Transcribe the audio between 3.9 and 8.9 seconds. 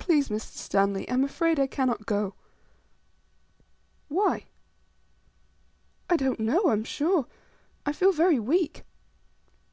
"Why?" "I don't know, I am sure. I feel very weak."